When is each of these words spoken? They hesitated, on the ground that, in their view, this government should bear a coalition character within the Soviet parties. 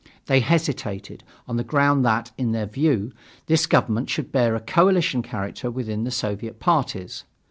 They 0.25 0.39
hesitated, 0.39 1.23
on 1.47 1.57
the 1.57 1.63
ground 1.63 2.03
that, 2.05 2.31
in 2.35 2.53
their 2.53 2.65
view, 2.65 3.11
this 3.45 3.67
government 3.67 4.09
should 4.09 4.31
bear 4.31 4.55
a 4.55 4.59
coalition 4.59 5.21
character 5.21 5.69
within 5.69 6.05
the 6.05 6.09
Soviet 6.09 6.59
parties. 6.59 7.23